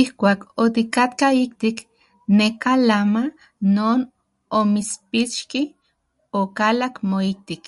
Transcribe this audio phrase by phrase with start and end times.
[0.00, 1.76] Ijkuak otikatka ijtik
[2.38, 3.22] neka lama
[3.74, 3.98] non
[4.58, 5.60] omitspixki,
[6.40, 7.64] okalak moijtik.